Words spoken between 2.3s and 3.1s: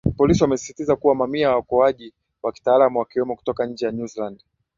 wa kitaalam